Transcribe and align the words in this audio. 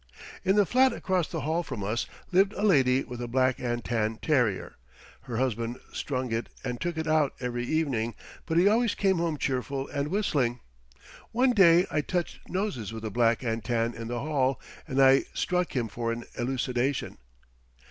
In 0.43 0.55
the 0.55 0.65
flat 0.65 0.93
across 0.93 1.27
the 1.27 1.41
hall 1.41 1.61
from 1.61 1.83
us 1.83 2.07
lived 2.31 2.53
a 2.53 2.63
lady 2.63 3.03
with 3.03 3.21
a 3.21 3.27
black 3.27 3.59
and 3.59 3.85
tan 3.85 4.15
terrier. 4.17 4.77
Her 5.25 5.37
husband 5.37 5.77
strung 5.93 6.31
it 6.31 6.49
and 6.63 6.81
took 6.81 6.97
it 6.97 7.05
out 7.05 7.33
every 7.39 7.65
evening, 7.65 8.15
but 8.47 8.57
he 8.57 8.67
always 8.67 8.95
came 8.95 9.19
home 9.19 9.37
cheerful 9.37 9.87
and 9.89 10.07
whistling. 10.07 10.59
One 11.31 11.51
day 11.51 11.85
I 11.91 12.01
touched 12.01 12.49
noses 12.49 12.91
with 12.91 13.03
the 13.03 13.11
black 13.11 13.43
and 13.43 13.63
tan 13.63 13.93
in 13.93 14.07
the 14.07 14.21
hall, 14.21 14.59
and 14.87 14.99
I 14.99 15.25
struck 15.35 15.75
him 15.75 15.87
for 15.87 16.11
an 16.11 16.25
elucidation. 16.35 17.19